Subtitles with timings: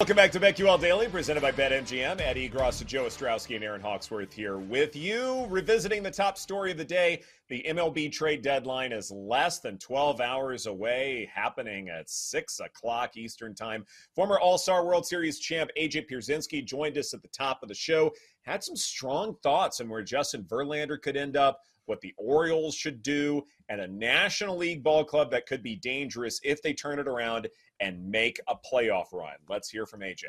[0.00, 2.20] Welcome back to BetQL Daily, presented by BetMGM.
[2.20, 6.76] Ed Egros, Joe Ostrowski, and Erin Hawksworth here with you, revisiting the top story of
[6.76, 7.22] the day.
[7.48, 13.56] The MLB trade deadline is less than 12 hours away, happening at 6 o'clock Eastern
[13.56, 13.84] Time.
[14.14, 17.74] Former All Star World Series champ AJ Pierzynski joined us at the top of the
[17.74, 22.76] show, had some strong thoughts on where Justin Verlander could end up, what the Orioles
[22.76, 27.00] should do, and a National League ball club that could be dangerous if they turn
[27.00, 27.48] it around
[27.80, 29.34] and make a playoff run.
[29.48, 30.24] Let's hear from AJ.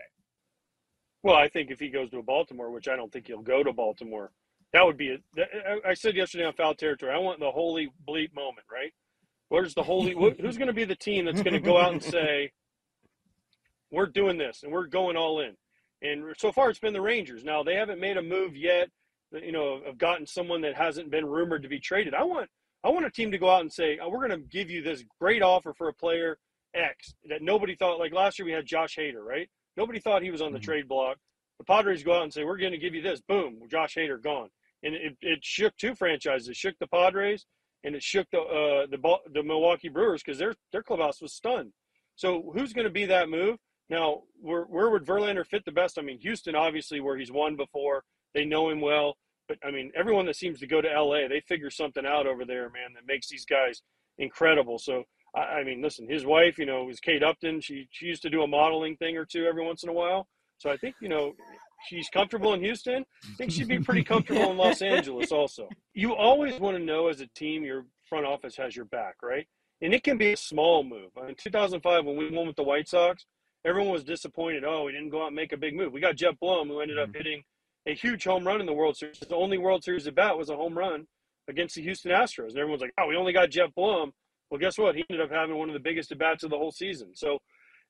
[1.23, 3.73] Well, I think if he goes to Baltimore, which I don't think he'll go to
[3.73, 4.31] Baltimore,
[4.72, 5.88] that would be a.
[5.88, 7.11] I said yesterday on foul territory.
[7.11, 8.94] I want the holy bleep moment, right?
[9.50, 10.13] Where's the holy?
[10.13, 12.51] who's going to be the team that's going to go out and say,
[13.91, 15.56] "We're doing this and we're going all in"?
[16.02, 17.44] And so far, it's been the Rangers.
[17.44, 18.90] Now they haven't made a move yet.
[19.31, 22.13] You know, have gotten someone that hasn't been rumored to be traded.
[22.13, 22.50] I want,
[22.84, 24.81] I want a team to go out and say, oh, "We're going to give you
[24.81, 26.38] this great offer for a player
[26.74, 29.50] X that nobody thought." Like last year, we had Josh Hader, right?
[29.78, 30.66] Nobody thought he was on the mm-hmm.
[30.66, 31.18] trade block.
[31.57, 34.22] The Padres go out and say, "We're going to give you this." Boom, Josh Hader
[34.22, 34.50] gone
[34.84, 36.47] and it, it shook two franchises.
[36.47, 37.46] It shook the Padres
[37.84, 41.72] and it shook the uh, the the Milwaukee Brewers because their their clubhouse was stunned.
[42.16, 43.58] So who's going to be that move?
[43.90, 45.97] Now, where where would Verlander fit the best?
[45.97, 48.03] I mean, Houston, obviously, where he's won before,
[48.34, 49.18] they know him well.
[49.47, 52.46] But I mean, everyone that seems to go to LA, they figure something out over
[52.46, 53.81] there, man, that makes these guys
[54.18, 54.78] incredible.
[54.78, 55.03] So
[55.35, 57.62] I, I mean, listen, his wife, you know, was Kate Upton.
[57.62, 60.28] She she used to do a modeling thing or two every once in a while.
[60.57, 61.34] So I think you know
[61.88, 63.06] she's comfortable in Houston.
[63.23, 65.69] I think she'd be pretty comfortable in Los Angeles also.
[65.94, 69.47] You always want to know as a team your front office has your back, right?
[69.81, 71.12] And it can be a small move.
[71.28, 73.25] In 2005, when we won with the White Sox,
[73.66, 74.63] everyone was disappointed.
[74.66, 75.94] Oh, we didn't go out and make a big move.
[75.94, 77.17] We got Geoff Blum, who ended up mm-hmm.
[77.17, 77.44] hitting
[77.88, 79.19] a huge home run in the World Series.
[79.19, 81.07] The only World Series at bat was a home run
[81.47, 82.50] against the Houston Astros.
[82.50, 84.11] And everyone's like, oh, we only got Geoff Blum.
[84.49, 84.95] Well, guess what?
[84.95, 87.11] He ended up having one of the biggest at bats of the whole season.
[87.13, 87.39] So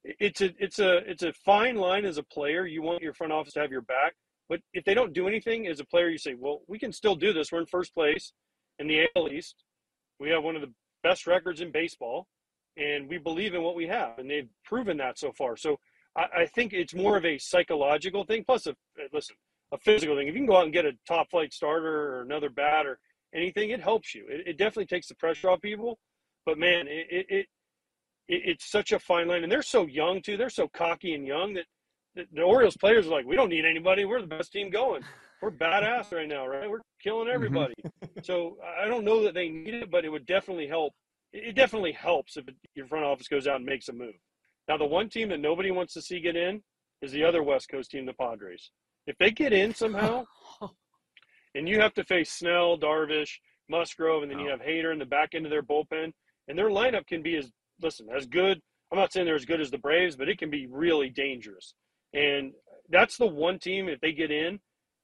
[0.03, 2.65] it's a it's a it's a fine line as a player.
[2.65, 4.13] You want your front office to have your back,
[4.47, 7.15] but if they don't do anything as a player, you say, well, we can still
[7.15, 7.51] do this.
[7.51, 8.33] We're in first place
[8.79, 9.55] in the AL East.
[10.19, 12.27] We have one of the best records in baseball,
[12.77, 15.55] and we believe in what we have, and they've proven that so far.
[15.57, 15.77] So
[16.15, 18.43] I, I think it's more of a psychological thing.
[18.45, 19.35] Plus, a, uh, listen,
[19.71, 20.27] a physical thing.
[20.27, 22.99] If you can go out and get a top flight starter or another bat or
[23.35, 24.25] anything, it helps you.
[24.29, 25.99] It, it definitely takes the pressure off people.
[26.45, 27.47] But man, it, it
[28.29, 30.38] it, it's such a fine line, and they're so young too.
[30.38, 31.66] They're so cocky and young that
[32.16, 34.05] the, the Orioles players are like, we don't need anybody.
[34.05, 35.03] We're the best team going.
[35.41, 36.69] We're badass right now, right?
[36.69, 37.35] We're killing mm-hmm.
[37.35, 37.73] everybody.
[38.23, 40.94] so I don't know that they need it, but it would definitely help.
[41.33, 44.16] It definitely helps if your front office goes out and makes a move.
[44.67, 46.61] Now, the one team that nobody wants to see get in
[47.01, 48.71] is the other West Coast team, the Padres.
[49.07, 50.25] If they get in somehow,
[51.56, 53.31] and you have to face Snell, Darvish,
[53.69, 56.12] Musgrove, and then you have Hader in the back end of their bullpen,
[56.50, 57.50] and their lineup can be as
[57.81, 58.60] listen, as good.
[58.92, 61.75] I'm not saying they're as good as the Braves, but it can be really dangerous.
[62.13, 62.54] And
[62.90, 64.60] that's the one team if they get in,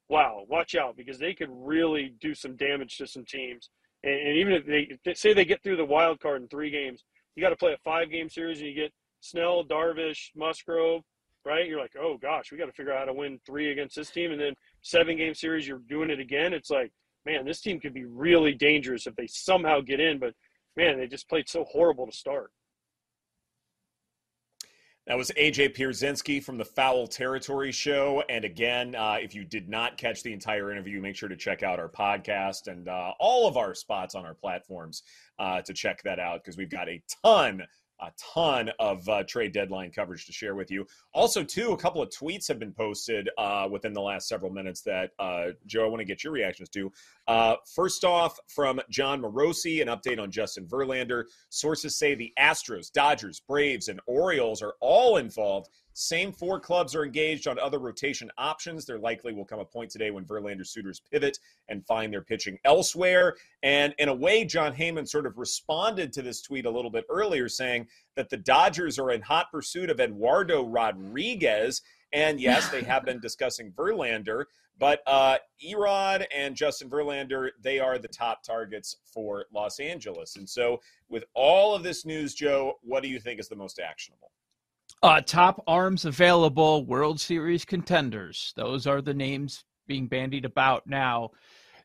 [0.08, 3.70] wow, watch out because they could really do some damage to some teams.
[4.02, 6.48] And, and even if they, if they, say they get through the wild card in
[6.48, 7.04] three games,
[7.34, 11.02] you got to play a five game series and you get Snell, Darvish, Musgrove,
[11.44, 11.66] right?
[11.66, 14.10] You're like, oh gosh, we got to figure out how to win three against this
[14.10, 16.52] team, and then seven game series, you're doing it again.
[16.52, 16.92] It's like,
[17.24, 20.32] man, this team could be really dangerous if they somehow get in, but
[20.76, 22.50] man, they just played so horrible to start.
[25.06, 28.24] That was AJ Pierzynski from the Foul Territory Show.
[28.28, 31.62] And again, uh, if you did not catch the entire interview, make sure to check
[31.62, 35.04] out our podcast and uh, all of our spots on our platforms
[35.38, 37.62] uh, to check that out because we've got a ton
[38.00, 40.86] a ton of uh, trade deadline coverage to share with you.
[41.12, 44.82] Also, too, a couple of tweets have been posted uh, within the last several minutes
[44.82, 46.92] that uh, Joe, I want to get your reactions to.
[47.26, 51.24] Uh, first off, from Jon Morosi, an update on Justin Verlander.
[51.48, 57.06] Sources say the Astros, Dodgers, Braves, and Orioles are all involved same four clubs are
[57.06, 58.84] engaged on other rotation options.
[58.84, 61.38] There likely will come a point today when Verlander suitors pivot
[61.68, 63.34] and find their pitching elsewhere.
[63.62, 67.06] And in a way, Jon Heyman sort of responded to this tweet a little bit
[67.08, 71.80] earlier, saying that the Dodgers are in hot pursuit of Eduardo Rodriguez.
[72.12, 74.44] And yes, they have been discussing Verlander,
[74.78, 80.36] but uh, Erod and Justin Verlander, they are the top targets for Los Angeles.
[80.36, 83.80] And so, with all of this news, Joe, what do you think is the most
[83.80, 84.30] actionable?
[85.02, 88.52] Uh, top arms available, World Series contenders.
[88.56, 91.30] Those are the names being bandied about now.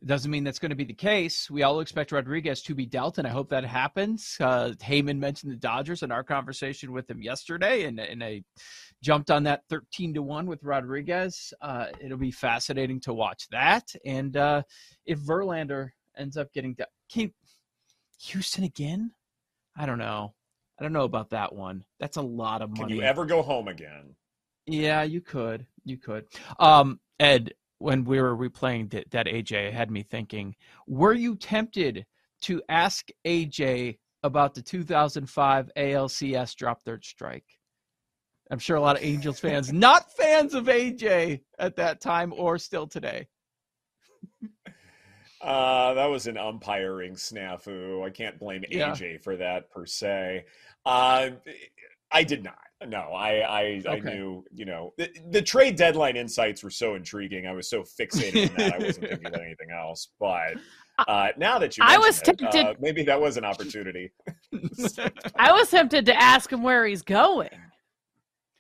[0.04, 1.52] Doesn't mean that's going to be the case.
[1.52, 4.36] We all expect Rodriguez to be dealt, and I hope that happens.
[4.40, 8.42] Uh, Heyman mentioned the Dodgers in our conversation with him yesterday, and, and I
[9.04, 11.54] jumped on that 13 to 1 with Rodriguez.
[11.62, 13.94] Uh, it'll be fascinating to watch that.
[14.04, 14.64] And uh,
[15.06, 16.90] if Verlander ends up getting dealt,
[18.22, 19.12] Houston again?
[19.78, 20.34] I don't know.
[20.82, 21.86] I don't know about that one.
[22.00, 22.94] That's a lot of money.
[22.94, 24.16] Can you ever go home again?
[24.66, 25.68] Yeah, you could.
[25.86, 26.26] You could.
[26.60, 30.56] Um, Ed, when we were replaying that, that AJ, had me thinking,
[30.88, 32.08] were you tempted
[32.42, 37.60] to ask AJ about the 2005 ALCS drop third strike?
[38.50, 42.58] I'm sure a lot of Angels fans, not fans of AJ at that time or
[42.58, 43.28] still today.
[45.42, 48.06] Uh, that was an umpiring snafu.
[48.06, 50.46] I can't blame AJ for that per se.
[50.86, 51.30] Uh,
[52.12, 52.58] I did not.
[52.88, 53.90] No, I I, okay.
[53.90, 57.46] I knew you know the, the, trade deadline insights were so intriguing.
[57.46, 60.10] I was so fixated on that I wasn't thinking about anything else.
[60.20, 60.56] But
[61.08, 62.56] uh, now that you, I was it, tempted.
[62.56, 64.12] Uh, maybe that was an opportunity.
[65.36, 67.50] I was tempted to ask him where he's going.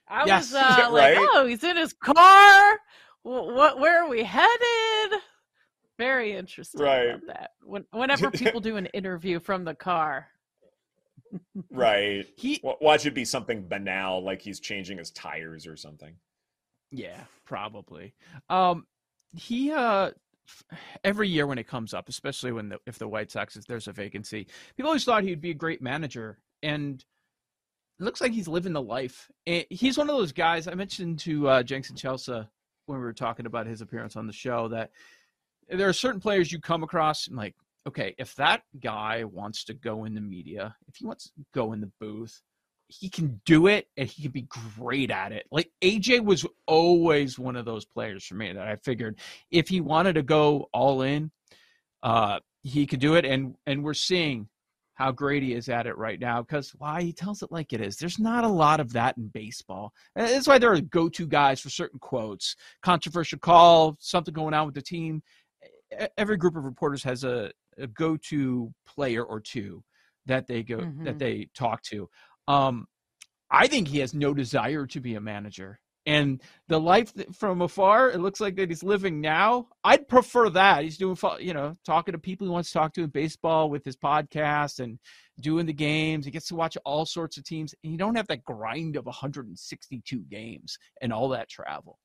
[0.07, 0.51] I yes.
[0.51, 1.27] was uh, like, right?
[1.31, 2.79] oh, he's in his car.
[3.23, 3.79] What?
[3.79, 5.19] Where are we headed?
[6.01, 6.81] Very interesting.
[6.81, 7.27] Right.
[7.27, 10.30] That when, whenever people do an interview from the car,
[11.69, 12.25] right.
[12.38, 16.15] He watch it be something banal, like he's changing his tires or something.
[16.89, 18.15] Yeah, probably.
[18.50, 18.88] Um,
[19.36, 20.09] he uh,
[21.03, 23.88] every year when it comes up, especially when the, if the White Sox if there's
[23.88, 27.06] a vacancy, people always thought he'd be a great manager, and
[28.00, 29.30] it looks like he's living the life.
[29.45, 32.44] And he's one of those guys I mentioned to uh, Jenks and Chelsea
[32.88, 34.89] when we were talking about his appearance on the show that
[35.71, 37.56] there are certain players you come across and like
[37.88, 41.73] okay, if that guy wants to go in the media, if he wants to go
[41.73, 42.41] in the booth,
[42.88, 44.47] he can do it and he can be
[44.77, 45.45] great at it.
[45.51, 49.19] Like AJ was always one of those players for me that I figured
[49.50, 51.31] if he wanted to go all in,
[52.03, 53.25] uh, he could do it.
[53.25, 54.47] And and we're seeing
[55.01, 57.81] how great he is at it right now because why he tells it like it
[57.81, 57.95] is.
[57.95, 59.94] There's not a lot of that in baseball.
[60.15, 64.67] And that's why there are go-to guys for certain quotes, controversial call, something going on
[64.67, 65.24] with the team.
[66.17, 69.83] Every group of reporters has a a go-to player or two
[70.25, 71.03] that they go mm-hmm.
[71.03, 72.09] that they talk to.
[72.47, 72.88] Um,
[73.49, 75.79] I think he has no desire to be a manager.
[76.07, 79.67] And the life from afar, it looks like that he's living now.
[79.83, 80.83] I'd prefer that.
[80.83, 83.86] He's doing, you know, talking to people he wants to talk to in baseball with
[83.86, 84.98] his podcast and
[85.41, 86.25] doing the games.
[86.25, 87.75] He gets to watch all sorts of teams.
[87.83, 92.00] And you don't have that grind of 162 games and all that travel.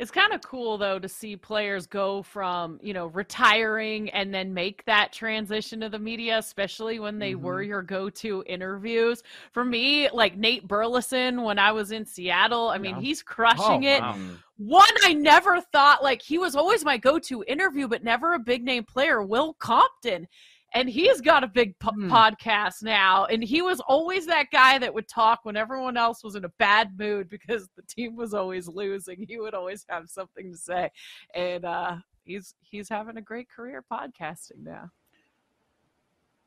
[0.00, 4.54] It's kind of cool though to see players go from, you know, retiring and then
[4.54, 7.42] make that transition to the media, especially when they mm-hmm.
[7.42, 9.22] were your go-to interviews.
[9.52, 13.02] For me, like Nate Burleson when I was in Seattle, I mean, yeah.
[13.02, 14.00] he's crushing oh, it.
[14.00, 14.18] Wow.
[14.56, 18.64] One I never thought like he was always my go-to interview, but never a big
[18.64, 19.22] name player.
[19.22, 20.26] Will Compton
[20.74, 22.10] and he's got a big po- hmm.
[22.10, 26.36] podcast now and he was always that guy that would talk when everyone else was
[26.36, 30.52] in a bad mood because the team was always losing he would always have something
[30.52, 30.90] to say
[31.34, 34.90] and uh he's he's having a great career podcasting now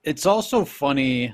[0.04, 1.34] it's also funny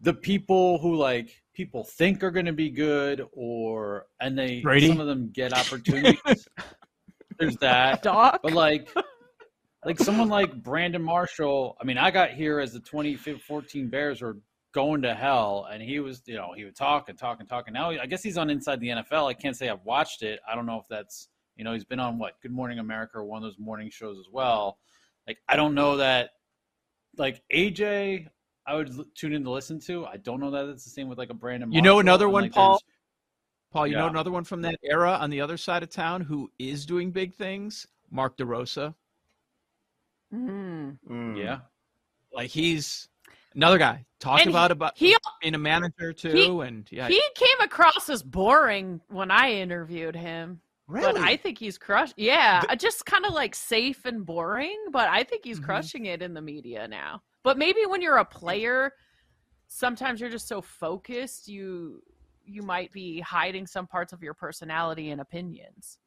[0.00, 4.88] the people who like people think are going to be good or and they Brady?
[4.88, 6.48] some of them get opportunities
[7.38, 8.40] there's that Doc?
[8.42, 8.88] but like
[9.84, 11.76] like someone like Brandon Marshall.
[11.80, 14.38] I mean, I got here as the 2014 Bears were
[14.72, 17.66] going to hell, and he was, you know, he would talk and talk and talk.
[17.66, 19.28] And now I guess he's on Inside the NFL.
[19.28, 20.40] I can't say I've watched it.
[20.48, 23.24] I don't know if that's, you know, he's been on what Good Morning America or
[23.24, 24.78] one of those morning shows as well.
[25.26, 26.30] Like I don't know that,
[27.16, 28.28] like AJ.
[28.66, 30.04] I would tune in to listen to.
[30.04, 31.70] I don't know that it's the same with like a Brandon.
[31.70, 31.76] Marshall.
[31.76, 32.78] You know another one, like, Paul?
[33.72, 36.50] Paul, you know another one from that era on the other side of town who
[36.58, 37.86] is doing big things?
[38.10, 38.94] Mark DeRosa.
[40.34, 40.98] Mm.
[41.08, 41.36] Mm.
[41.38, 41.60] Yeah.
[42.32, 43.08] Like he's
[43.54, 44.04] another guy.
[44.20, 48.22] Talk And about about he- being a manager too, and yeah, He came across as
[48.22, 50.60] boring when I interviewed him.
[50.88, 51.12] really.
[51.12, 52.14] But I think he's crushed.
[52.16, 54.76] Yeah, uh, just kind of like safe and boring.
[54.90, 55.64] But I think he's Mhm.
[55.64, 57.22] crushing it in the media now.
[57.44, 58.92] But maybe when you're a player,
[59.68, 62.02] sometimes you're just so focused you
[62.50, 65.98] you might be hiding some parts of your personality and opinions.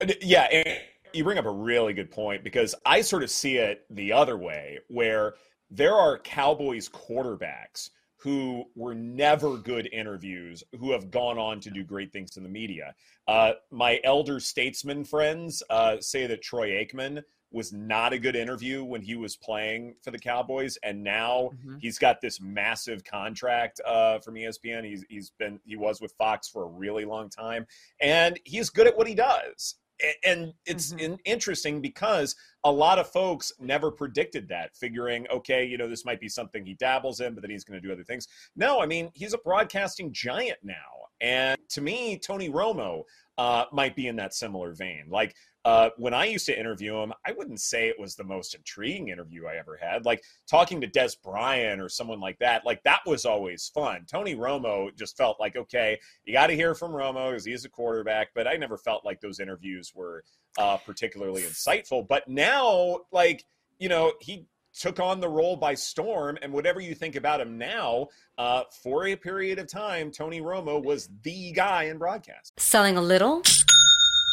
[0.00, 0.78] Uh, Yeah, and
[1.16, 4.36] you bring up a really good point because I sort of see it the other
[4.36, 5.34] way, where
[5.70, 11.84] there are Cowboys quarterbacks who were never good interviews who have gone on to do
[11.84, 12.94] great things in the media.
[13.28, 18.82] Uh, my elder statesman friends uh, say that Troy Aikman was not a good interview
[18.84, 21.80] when he was playing for the Cowboys, and now Mhm.
[21.80, 24.84] he's got this massive contract uh, from ESPN.
[24.84, 27.66] He's he's been he was with Fox for a really long time,
[28.00, 29.76] and he's good at what he does.
[30.24, 31.00] And it's Mhm.
[31.00, 36.04] in, interesting because a lot of folks never predicted that, figuring, okay, you know, this
[36.04, 38.28] might be something he dabbles in, but then he's going to do other things.
[38.56, 40.74] No, I mean, he's a broadcasting giant now.
[41.20, 43.04] And to me, Tony Romo
[43.38, 45.06] uh, might be in that similar vein.
[45.08, 45.34] Like,
[45.66, 49.08] uh, when I used to interview him, I wouldn't say it was the most intriguing
[49.08, 50.04] interview I ever had.
[50.04, 54.06] Like talking to Dez Bryant or someone like that, like that was always fun.
[54.08, 57.68] Tony Romo just felt like, okay, you got to hear from Romo because he's a
[57.68, 60.22] quarterback, but I never felt like those interviews were
[60.56, 62.06] uh, particularly insightful.
[62.06, 63.44] But now, like,
[63.80, 67.58] you know, he took on the role by storm, and whatever you think about him
[67.58, 68.06] now,
[68.38, 72.52] uh, for a period of time, Tony Romo was the guy in broadcast.
[72.56, 73.42] Selling a little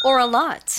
[0.04, 0.78] or a lot?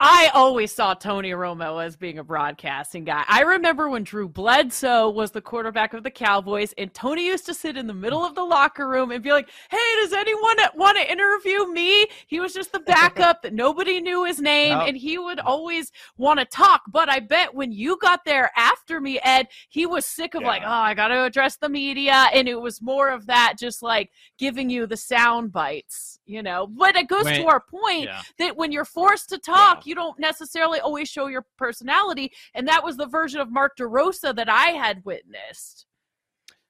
[0.00, 3.24] I always saw Tony Romo as being a broadcasting guy.
[3.26, 7.54] I remember when Drew Bledsoe was the quarterback of the Cowboys, and Tony used to
[7.54, 10.96] sit in the middle of the locker room and be like, Hey, does anyone want
[10.98, 12.06] to interview me?
[12.28, 14.86] He was just the backup that nobody knew his name, Yep.
[14.88, 16.82] and he would always want to talk.
[16.88, 20.62] But I bet when you got there after me, Ed, he was sick of like,
[20.64, 22.28] Oh, I got to address the media.
[22.32, 26.68] And it was more of that, just like giving you the sound bites, you know.
[26.68, 28.22] But it goes to our point Yeah.
[28.38, 29.87] that when you're forced to talk, Yeah.
[29.88, 32.30] You don't necessarily always show your personality.
[32.54, 35.86] And that was the version of Mark DeRosa that I had witnessed.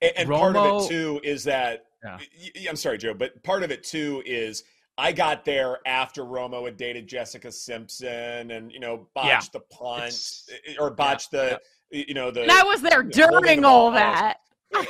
[0.01, 2.17] And, and part of it too is that Yeah.
[2.19, 4.63] y- y- I'm sorry, Joe, but part of it too is
[4.97, 10.05] I got there after Romo had dated Jessica Simpson and you know botched the punt
[10.05, 11.61] It's- eh, eh, or botched the
[11.91, 13.93] you know the And I was there you during the all ball.
[13.93, 14.39] that.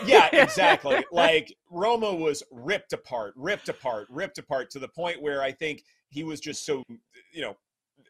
[0.06, 1.04] yeah, exactly.
[1.12, 5.84] like Romo was ripped apart, ripped apart, ripped apart to the point where I think
[6.10, 6.82] he was just so,
[7.32, 7.56] you know,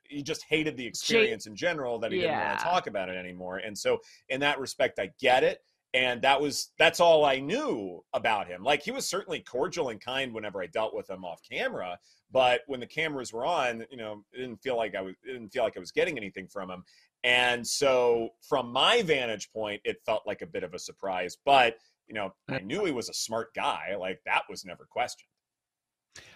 [0.08, 3.16] he just hated the experience in general that he didn't want to talk about it
[3.16, 3.58] anymore.
[3.58, 3.98] And so,
[4.28, 5.60] in that respect, I get it.
[5.94, 8.62] And that was that's all I knew about him.
[8.62, 11.98] Like he was certainly cordial and kind whenever I dealt with him off camera,
[12.30, 15.32] but when the cameras were on, you know, it didn't feel like I was it
[15.32, 16.84] didn't feel like I was getting anything from him.
[17.24, 21.36] And so, from my vantage point, it felt like a bit of a surprise.
[21.44, 23.96] But you know, I knew he was a smart guy.
[23.98, 25.28] Like that was never questioned.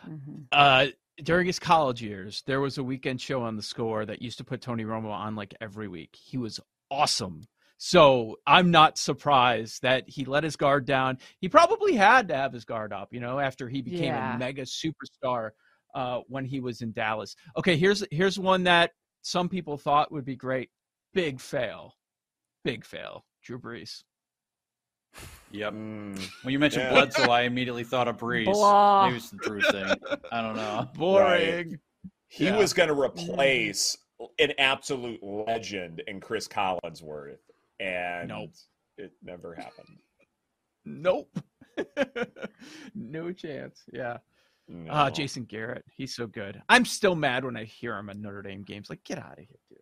[0.06, 0.46] Mhm.
[0.52, 0.86] Uh,
[1.22, 4.44] during his college years, there was a weekend show on the score that used to
[4.44, 6.16] put Tony Romo on like every week.
[6.16, 7.44] He was awesome.
[7.78, 11.18] So I'm not surprised that he let his guard down.
[11.40, 14.36] He probably had to have his guard up, you know, after he became Yeah.
[14.36, 15.50] a mega superstar
[15.94, 17.34] uh, when he was in Dallas.
[17.56, 18.92] Okay, here's here's one that
[19.22, 20.70] some people thought would be great.
[21.12, 21.94] Big fail,
[22.64, 23.24] big fail.
[23.42, 24.04] Drew Brees.
[25.52, 25.72] Yep.
[25.74, 26.28] Mm.
[26.42, 26.92] When you mentioned Yeah.
[26.92, 28.46] Bledsoe, I immediately thought of Brees.
[28.46, 29.06] Blah.
[29.06, 29.94] Maybe it's the Drew thing.
[30.32, 30.88] I don't know.
[30.94, 31.78] Boring.
[32.28, 32.56] He Yeah.
[32.56, 33.96] was going to replace
[34.38, 37.38] an absolute legend in Cris Collinsworth,
[37.80, 38.50] and Nope.
[38.96, 39.98] it never happened.
[40.84, 41.28] Nope.
[42.94, 43.82] no chance.
[43.92, 44.18] Yeah.
[44.68, 44.90] No.
[44.92, 45.84] Ah, Jason Garrett.
[45.94, 46.62] He's so good.
[46.68, 48.88] I'm still mad when I hear him at Notre Dame games.
[48.88, 49.81] Like, get out of here, dude.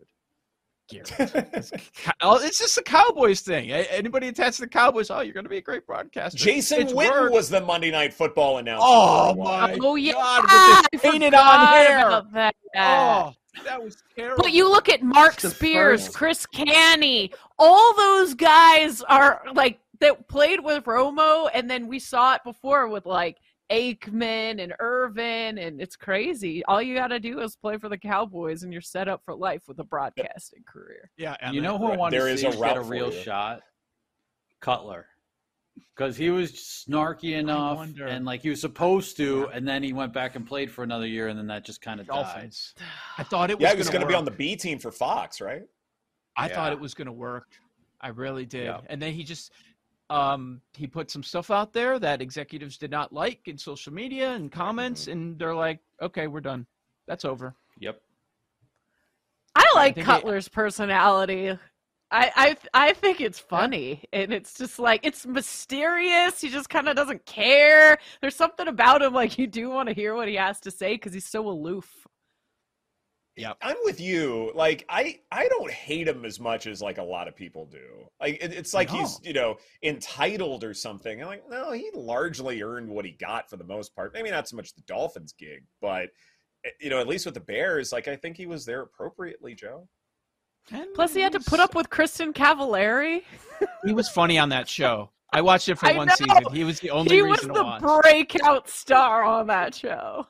[0.90, 1.48] Garrett.
[1.54, 1.70] It's,
[2.04, 3.70] co- oh, it's just a Cowboys thing.
[3.70, 6.36] Anybody attached to the Cowboys, oh, you're going to be a great broadcaster.
[6.38, 7.32] Jason It's Witten worked.
[7.34, 8.84] was the Monday Night Football announcer.
[8.86, 9.68] Oh, for a while.
[9.68, 12.06] my Oh yeah, God, with I painted on hair.
[12.08, 12.54] about that.
[12.76, 13.32] Oh,
[13.64, 14.42] that was terrible.
[14.42, 20.28] But you look at Mark Spears, first- Chris Canty, all those guys are like that
[20.28, 23.38] played with Romo, and then we saw it before with like
[23.70, 26.64] Aikman and Irvin, and it's crazy.
[26.64, 29.34] All you got to do is play for the Cowboys, and you're set up for
[29.34, 31.10] life with a broadcasting career.
[31.16, 33.22] Yeah, and you know who I want to see a get a real you.
[33.22, 33.62] shot?
[34.60, 35.06] Cutler.
[35.96, 40.12] Because he was snarky enough and like he was supposed to, and then he went
[40.12, 42.52] back and played for another year, and then that just kind of died.
[43.18, 44.56] I thought it was Yeah, he was going going to to be on the B
[44.56, 45.62] team for Fox, right?
[46.36, 47.46] I thought it was going to work.
[48.00, 48.64] I really did.
[48.64, 48.80] Yeah.
[48.88, 49.52] And then he just
[50.10, 54.32] um he put some stuff out there that executives did not like in social media
[54.32, 55.12] and comments Mm-hmm.
[55.12, 56.66] and they're like, "Okay, we're done.
[57.06, 58.00] That's over." Yep.
[59.54, 61.56] I like think it- Cutler's personality.
[62.12, 66.40] I, I I think it's funny, and it's just like it's mysterious.
[66.40, 67.98] He just kind of doesn't care.
[68.20, 70.94] There's something about him like you do want to hear what he has to say
[70.94, 71.99] because he's so aloof.
[73.40, 73.56] Yep.
[73.62, 74.52] I'm with you.
[74.54, 78.06] Like I, I don't hate him as much as like a lot of people do.
[78.20, 81.22] Like it, it's like he's you know entitled or something.
[81.22, 84.12] I'm like, no, he largely earned what he got for the most part.
[84.12, 86.10] Maybe not so much the Dolphins gig, but
[86.66, 89.54] eh, you know, at least with the Bears, like I think he was there appropriately,
[89.54, 89.88] Joe.
[90.70, 93.22] And Plus, he had to put up with Kristin Cavallari.
[93.84, 95.10] He was funny on that show.
[95.32, 96.14] I watched it for I one know.
[96.14, 96.44] season.
[96.52, 97.80] He was the only he was the to watch.
[97.80, 100.26] breakout star on that show.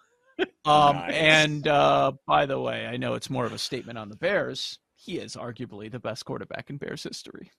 [0.66, 1.14] Um, Nice.
[1.14, 4.78] and uh, by the way, I know it's more of a statement on the Bears.
[4.94, 7.50] He is arguably the best quarterback in Bears history.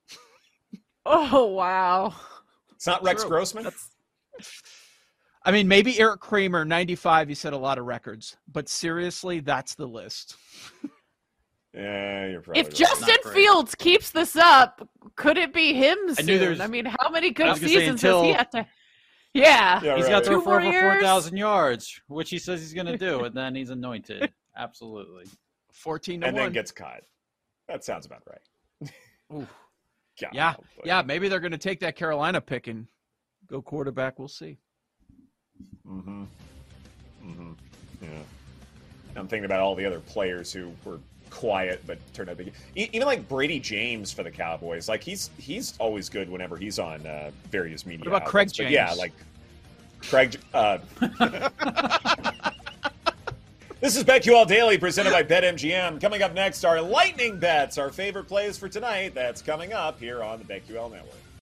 [1.06, 2.13] Oh wow!
[2.76, 3.30] It's not Rex True.
[3.32, 3.63] Grossman.
[3.63, 3.89] That's
[5.44, 9.74] I mean, maybe Erik Kramer, 95, he set a lot of records, but seriously, that's
[9.74, 10.36] the list.
[11.74, 12.76] Yeah, you're probably if right.
[12.76, 16.26] Justin Fields keeps this up, could it be him I soon?
[16.28, 18.34] knew there was- I mean, how many good was gonna say seasons has he until-
[18.38, 18.67] had to?
[19.34, 19.82] Yeah.
[19.84, 20.12] Yeah, He's right.
[20.12, 23.24] got to throw Two for over 4,000 yards, which he says he's going to do,
[23.26, 24.32] and then he's anointed.
[24.58, 25.26] Absolutely.
[25.72, 26.44] 14 to and 1.
[26.46, 27.04] then gets cut.
[27.67, 28.91] That sounds about right.
[29.34, 29.48] Ooh.
[30.22, 32.88] God, Yeah, but- yeah, maybe they're going to take that Carolina pick and
[33.48, 34.20] go quarterback.
[34.20, 34.58] We'll see.
[35.88, 36.24] Mm-hmm.
[37.26, 37.52] Mm-hmm.
[38.02, 38.10] Yeah.
[39.15, 41.00] I'm thinking about all the other players who were
[41.32, 42.54] quiet but turned out big.
[42.76, 47.06] Even like Brady James for the Cowboys, like he's he's always good whenever he's on
[47.08, 48.10] uh, various media.
[48.10, 48.58] What about Craig outlets.
[48.60, 49.13] But yeah, like
[50.02, 50.38] Craig.
[50.54, 50.78] Uh,
[53.80, 56.00] this is BetQL Daily presented by BetMGM.
[56.00, 59.15] Coming up next are lightning bets, our favorite plays for tonight.
[59.15, 61.21] That's coming up here on the BetQL Network.